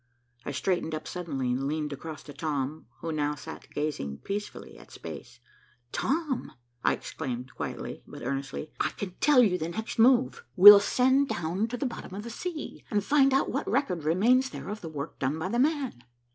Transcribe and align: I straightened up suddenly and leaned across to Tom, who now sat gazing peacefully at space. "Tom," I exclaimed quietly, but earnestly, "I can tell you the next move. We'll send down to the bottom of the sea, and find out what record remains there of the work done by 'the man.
I 0.45 0.51
straightened 0.51 0.95
up 0.95 1.07
suddenly 1.07 1.51
and 1.51 1.67
leaned 1.67 1.93
across 1.93 2.23
to 2.23 2.33
Tom, 2.33 2.87
who 3.01 3.11
now 3.11 3.35
sat 3.35 3.69
gazing 3.69 4.17
peacefully 4.23 4.75
at 4.79 4.89
space. 4.89 5.39
"Tom," 5.91 6.53
I 6.83 6.93
exclaimed 6.93 7.53
quietly, 7.53 8.01
but 8.07 8.23
earnestly, 8.23 8.71
"I 8.79 8.89
can 8.89 9.11
tell 9.19 9.43
you 9.43 9.59
the 9.59 9.69
next 9.69 9.99
move. 9.99 10.43
We'll 10.55 10.79
send 10.79 11.27
down 11.29 11.67
to 11.67 11.77
the 11.77 11.85
bottom 11.85 12.15
of 12.15 12.23
the 12.23 12.31
sea, 12.31 12.83
and 12.89 13.03
find 13.03 13.31
out 13.31 13.51
what 13.51 13.69
record 13.69 14.03
remains 14.03 14.49
there 14.49 14.69
of 14.69 14.81
the 14.81 14.89
work 14.89 15.19
done 15.19 15.37
by 15.37 15.49
'the 15.49 15.59
man. 15.59 16.03